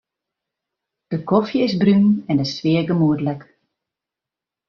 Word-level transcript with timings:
De 1.11 1.19
kofje 1.29 1.59
is 1.67 1.75
brún 1.81 2.07
en 2.29 2.37
de 2.39 2.45
sfear 2.53 2.85
gemoedlik. 2.89 3.41